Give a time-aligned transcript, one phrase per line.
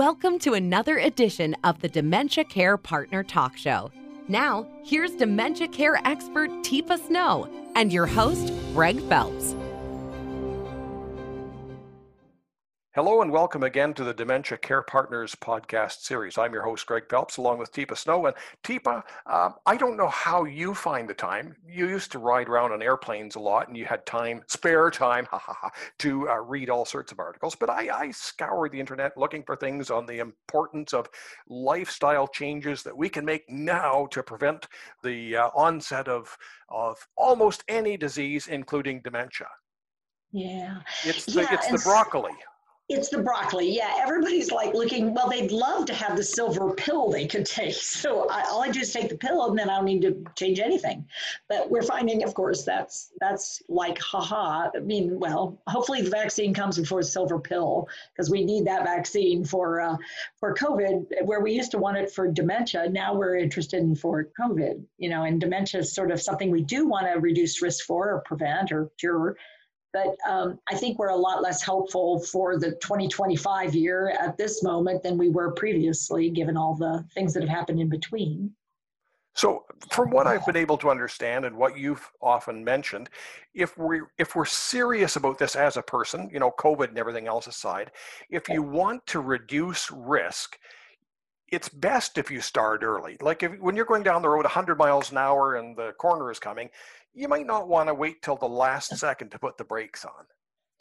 [0.00, 3.92] Welcome to another edition of the Dementia Care Partner Talk Show.
[4.28, 9.54] Now, here's dementia care expert Teepa Snow and your host, Greg Phelps.
[13.02, 16.36] Hello and welcome again to the Dementia Care Partners podcast series.
[16.36, 18.26] I'm your host, Greg Phelps, along with Teepa Snow.
[18.26, 21.56] And Teepa, um, I don't know how you find the time.
[21.66, 25.24] You used to ride around on airplanes a lot and you had time, spare time,
[25.30, 25.70] ha ha ha,
[26.00, 27.54] to uh, read all sorts of articles.
[27.54, 31.08] But I, I scour the internet looking for things on the importance of
[31.48, 34.66] lifestyle changes that we can make now to prevent
[35.02, 36.36] the uh, onset of,
[36.68, 39.48] of almost any disease, including dementia.
[40.32, 40.80] Yeah.
[41.06, 42.32] It's the, yeah, it's the broccoli.
[42.92, 43.70] It's the broccoli.
[43.70, 45.14] Yeah, everybody's like looking.
[45.14, 47.76] Well, they'd love to have the silver pill they could take.
[48.00, 50.24] So I, all I do is take the pill, and then I don't need to
[50.34, 51.06] change anything.
[51.48, 54.70] But we're finding, of course, that's that's like haha.
[54.74, 58.84] I mean, well, hopefully the vaccine comes before the silver pill because we need that
[58.84, 59.96] vaccine for uh,
[60.40, 61.24] for COVID.
[61.24, 64.82] Where we used to want it for dementia, now we're interested in for COVID.
[64.98, 68.10] You know, and dementia is sort of something we do want to reduce risk for
[68.14, 69.36] or prevent or cure
[69.92, 74.62] but um, I think we're a lot less helpful for the 2025 year at this
[74.62, 78.52] moment than we were previously, given all the things that have happened in between.
[79.34, 83.08] So, from what I've been able to understand and what you've often mentioned,
[83.54, 87.28] if we if we're serious about this as a person, you know, COVID and everything
[87.28, 87.92] else aside,
[88.28, 90.58] if you want to reduce risk,
[91.50, 93.16] it's best if you start early.
[93.20, 96.30] Like if, when you're going down the road 100 miles an hour and the corner
[96.30, 96.68] is coming,
[97.14, 100.24] you might not want to wait till the last second to put the brakes on.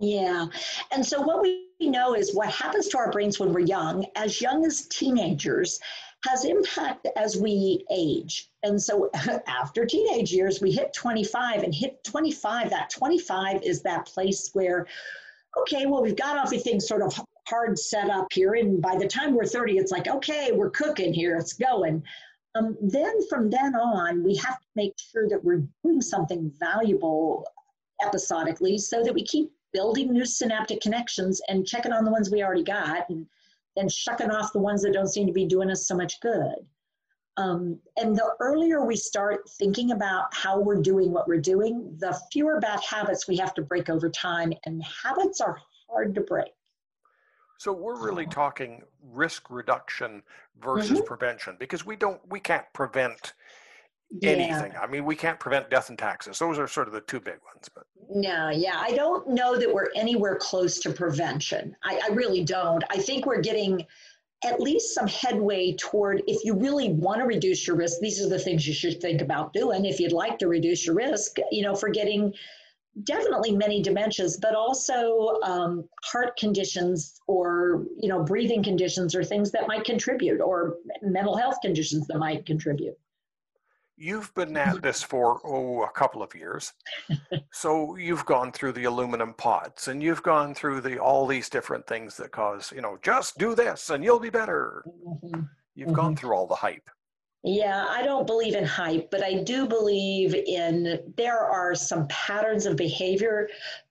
[0.00, 0.46] Yeah.
[0.92, 4.40] And so what we know is what happens to our brains when we're young, as
[4.40, 5.78] young as teenagers,
[6.24, 8.50] has impact as we age.
[8.62, 9.10] And so
[9.46, 12.70] after teenage years, we hit 25 and hit 25.
[12.70, 14.86] That 25 is that place where,
[15.58, 17.18] okay, well, we've got everything sort of
[17.48, 18.54] hard set up here.
[18.54, 22.02] And by the time we're 30, it's like, okay, we're cooking here, it's going.
[22.56, 27.46] Um, then from then on, we have to make sure that we're doing something valuable
[28.02, 32.42] episodically so that we keep building new synaptic connections and checking on the ones we
[32.42, 33.26] already got and
[33.76, 36.54] then shucking off the ones that don't seem to be doing us so much good.
[37.36, 42.18] Um, and the earlier we start thinking about how we're doing what we're doing, the
[42.32, 44.54] fewer bad habits we have to break over time.
[44.64, 45.58] And habits are
[45.90, 46.55] hard to break.
[47.58, 50.22] So we're really talking risk reduction
[50.60, 51.06] versus Mhm.
[51.06, 53.34] prevention because we don't we can't prevent
[54.22, 54.72] anything.
[54.80, 56.38] I mean, we can't prevent death and taxes.
[56.38, 57.68] Those are sort of the two big ones.
[57.74, 61.74] But No, yeah, I don't know that we're anywhere close to prevention.
[61.82, 62.84] I, I really don't.
[62.90, 63.84] I think we're getting
[64.44, 68.28] at least some headway toward if you really want to reduce your risk, these are
[68.28, 71.62] the things you should think about doing if you'd like to reduce your risk, you
[71.62, 72.32] know, for getting
[73.04, 79.50] definitely many dementias, but also um, heart conditions or, you know, breathing conditions or things
[79.52, 82.96] that might contribute or mental health conditions that might contribute.
[83.98, 86.72] you've been at this for oh a couple of years.
[87.52, 91.86] so you've gone through the aluminum pots and you've gone through the all these different
[91.86, 94.84] things that cause, you know, just do this and you'll be better.
[94.86, 95.48] Mhm.
[95.74, 96.88] You've gone through all the hype.
[97.48, 102.66] Yeah, I don't believe in hype, but I do believe in there are some patterns
[102.66, 103.48] of behavior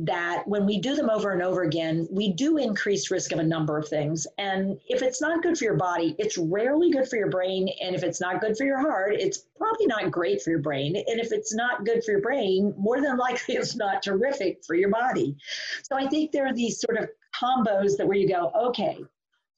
[0.00, 3.44] that when we do them over and over again, we do increase risk of a
[3.44, 4.26] number of things.
[4.36, 7.68] And if it's not good for your body, it's rarely good for your brain.
[7.80, 10.96] And if it's not good for your heart, it's probably not great for your brain.
[10.96, 14.74] And if it's not good for your brain, more than likely it's not terrific for
[14.74, 15.36] your body.
[15.84, 17.08] So I think there are these sort of
[17.40, 18.98] combos that where you go, okay,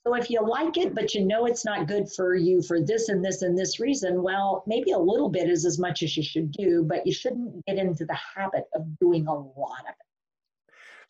[0.07, 3.09] so if you like it, but you know it's not good for you for this
[3.09, 6.23] and this and this reason, well, maybe a little bit is as much as you
[6.23, 10.07] should do, but you shouldn't get into the habit of doing a lot of it.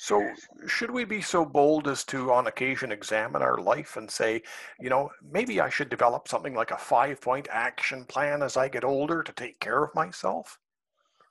[0.00, 0.32] So,
[0.66, 4.43] should we be so bold as to, on occasion, examine our life and say,
[4.78, 8.69] you know, maybe I should develop something like a five point action plan as I
[8.69, 10.59] get older to take care of myself?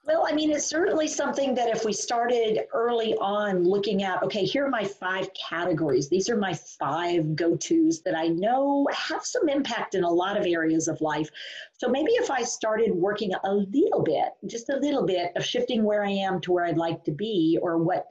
[0.08, 4.46] Well, I mean, it's certainly something that if we started early on looking at, okay,
[4.46, 6.08] here are my five categories.
[6.08, 10.38] These are my five go tos that I know have some impact in a lot
[10.38, 11.30] of areas of life.
[11.74, 15.84] So maybe if I started working a little bit, just a little bit of shifting
[15.84, 18.06] where I am to where I'd like to be or what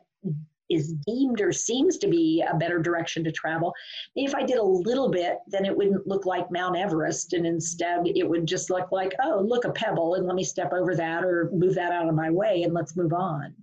[0.70, 3.74] is deemed or seems to be a better direction to travel.
[4.14, 8.06] If I did a little bit, then it wouldn't look like Mount Everest, and instead
[8.06, 11.24] it would just look like, oh, look, a pebble, and let me step over that
[11.24, 13.54] or move that out of my way and let's move on.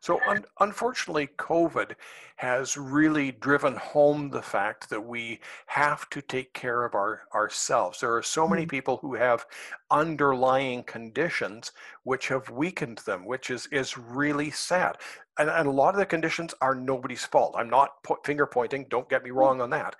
[0.00, 1.94] So, un- unfortunately, COVID
[2.36, 8.00] has really driven home the fact that we have to take care of our, ourselves.
[8.00, 8.70] There are so many mm-hmm.
[8.70, 9.44] people who have
[9.90, 11.72] underlying conditions
[12.04, 14.96] which have weakened them, which is, is really sad.
[15.38, 17.54] And, and a lot of the conditions are nobody's fault.
[17.58, 19.36] I'm not po- finger pointing, don't get me mm.
[19.36, 19.96] wrong on that.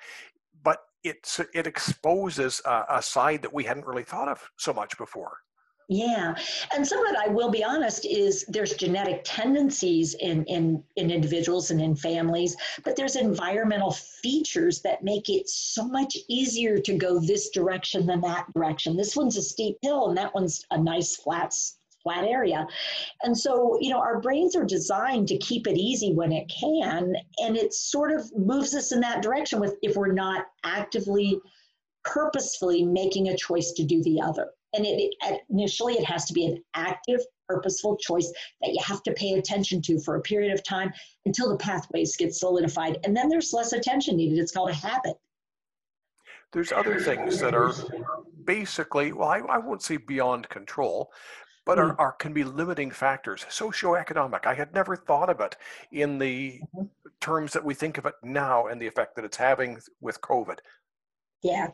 [0.63, 4.97] But it's it exposes a, a side that we hadn't really thought of so much
[4.99, 5.39] before.
[5.93, 6.37] Yeah,
[6.73, 11.11] and some of it, I will be honest, is there's genetic tendencies in, in, in
[11.11, 16.95] individuals and in families, but there's environmental features that make it so much easier to
[16.95, 18.97] go this direction than that direction.
[18.97, 21.53] This one's a steep hill, and that one's a nice flat
[22.05, 22.69] flat area.
[23.25, 27.15] And so, you know, our brains are designed to keep it easy when it can,
[27.39, 31.41] and it sort of moves us in that direction with if we're not actively
[32.05, 34.51] purposefully making a choice to do the other.
[34.73, 38.33] And it, it, initially, it has to be an active, purposeful choice
[38.63, 40.93] that you have to pay attention to for a period of time
[41.27, 42.99] until the pathways get solidified.
[43.05, 44.39] And then there's less attention needed.
[44.39, 45.17] It's called a habit.
[46.53, 47.73] There's other things that are
[48.45, 51.13] basically, well, I, I won't say beyond control,
[51.65, 51.97] but are, mm.
[51.99, 53.45] are, can be limiting factors.
[53.49, 54.47] Socioeconomic.
[54.47, 55.57] I had never thought of it
[55.93, 56.87] in the mm-hmm.
[57.21, 60.59] terms that we think of it now and the effect that it's having with COVID.
[61.43, 61.69] Yeah.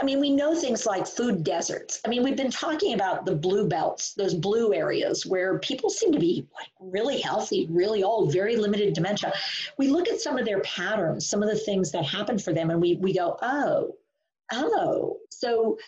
[0.00, 2.00] I mean, we know things like food deserts.
[2.04, 6.10] I mean, we've been talking about the blue belts, those blue areas where people seem
[6.10, 9.32] to be like really healthy, really old, very limited dementia.
[9.78, 12.70] We look at some of their patterns, some of the things that happen for them,
[12.70, 13.94] and we, we go, oh,
[14.52, 15.18] oh.
[15.30, 15.78] So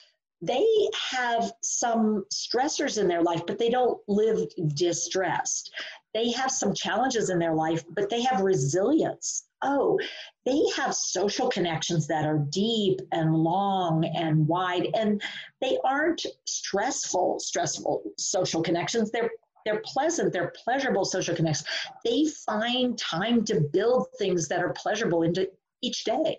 [0.41, 0.65] they
[1.11, 5.73] have some stressors in their life, but they don't live distressed.
[6.13, 9.99] They have some challenges in their life, but they have resilience oh,
[10.47, 15.21] they have social connections that are deep and long and wide, and
[15.61, 19.11] they aren't stressful, stressful social connections.
[19.11, 19.31] They're
[19.65, 21.69] they're pleasant, they're pleasurable social connections.
[22.05, 25.51] They find time to build things that are pleasurable into
[25.83, 26.37] each day.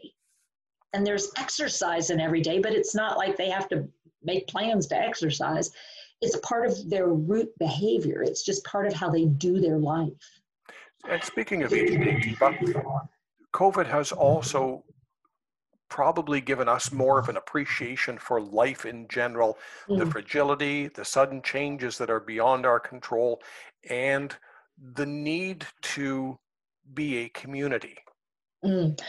[0.94, 3.88] And there's exercise in every day, but it's not like they have to
[4.24, 5.72] make plans to exercise.
[6.22, 8.22] It's part of their root behavior.
[8.22, 10.12] It's just part of how they do their life.
[11.10, 12.36] And speaking of each day,
[13.56, 14.84] COVID has also
[15.90, 19.58] probably given us more of an appreciation for life in general,
[19.88, 19.98] mm.
[19.98, 23.42] the fragility, the sudden changes that are beyond our control,
[23.90, 24.36] and
[24.96, 26.38] the need to
[26.94, 27.96] be a community.
[28.66, 29.00] Mm.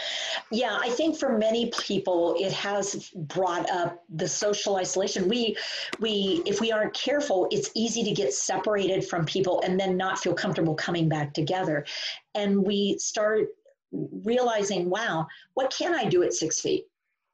[0.53, 5.29] Yeah, I think for many people it has brought up the social isolation.
[5.29, 5.57] We
[5.99, 10.19] we if we aren't careful, it's easy to get separated from people and then not
[10.19, 11.85] feel comfortable coming back together.
[12.35, 13.49] And we start
[13.93, 16.85] realizing, wow, what can I do at six feet?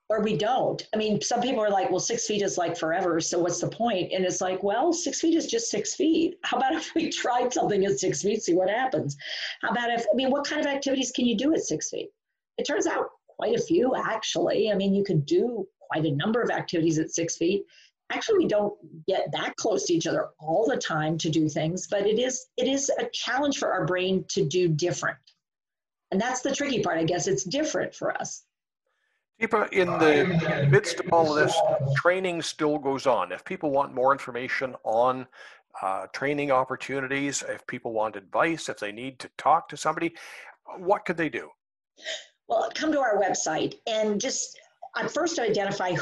[0.08, 0.86] Or we don't.
[0.92, 3.18] I mean, some people are like, well, six feet is like forever.
[3.20, 4.12] So what's the point?
[4.12, 6.38] And it's like, well, six feet is just six feet.
[6.42, 9.16] How about if we tried something at six feet, see what happens?
[9.62, 12.10] How about if, I mean, what kind of activities can you do at six feet?
[12.58, 14.70] It turns out quite a few, actually.
[14.70, 17.64] I mean, you could do quite a number of activities at six feet
[18.12, 18.74] actually we don't
[19.06, 22.46] get that close to each other all the time to do things but it is
[22.56, 25.16] it is a challenge for our brain to do different
[26.12, 27.26] and that's the tricky part, I guess.
[27.26, 28.44] It's different for us.
[29.40, 31.58] Teepa, in the midst of all of this,
[31.96, 33.32] training still goes on.
[33.32, 35.26] If people want more information on
[35.80, 40.14] uh, training opportunities, if people want advice, if they need to talk to somebody,
[40.78, 41.48] what could they do?
[42.46, 44.60] Well, come to our website and just
[44.94, 45.94] uh, first identify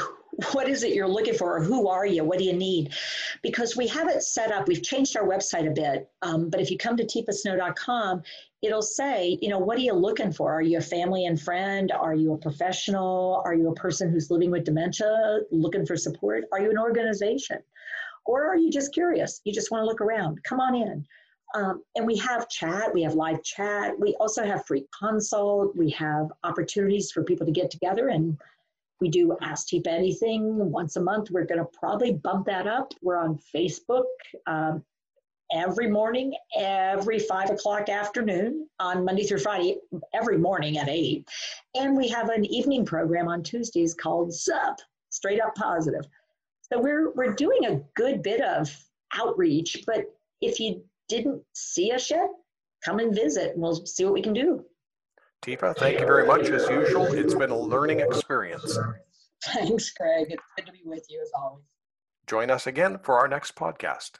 [0.53, 1.57] what is it you're looking for?
[1.57, 2.23] Or who are you?
[2.23, 2.93] What do you need?
[3.41, 6.71] Because we have it set up we've changed our website a bit um, but if
[6.71, 8.21] you come to teepasnow.com
[8.61, 10.53] it'll say you know what are you looking for?
[10.53, 11.91] Are you a family and friend?
[11.91, 13.41] Are you a professional?
[13.45, 16.45] Are you a person who's living with dementia looking for support?
[16.51, 17.59] Are you an organization?
[18.25, 19.41] Or are you just curious?
[19.45, 20.43] You just want to look around?
[20.43, 21.05] Come on in.
[21.53, 23.99] Um, and we have chat, we have live chat.
[23.99, 25.75] We also have free consult.
[25.75, 28.37] We have opportunities for people to get together and
[29.01, 31.31] we do Ask Teepa Anything once a month.
[31.31, 32.93] We're going to probably bump that up.
[33.01, 34.05] We're on Facebook
[34.45, 34.83] um,
[35.51, 39.77] every morning, every five o'clock afternoon on Monday through Friday,
[40.13, 41.27] every morning at eight.
[41.75, 44.79] And we have an evening program on Tuesdays called SUP,
[45.09, 46.05] Straight Up Positive.
[46.71, 48.73] So we're, we're doing a good bit of
[49.13, 50.05] outreach, but
[50.41, 52.29] if you didn't see us yet,
[52.85, 54.63] come and visit and we'll see what we can do.
[55.41, 57.05] Teepa, thank you very much as usual.
[57.13, 58.77] It's been a learning experience.
[59.45, 60.27] Thanks, Greg.
[60.29, 61.63] It's good to be with you as always.
[62.27, 64.11] Join us again for our next podcast.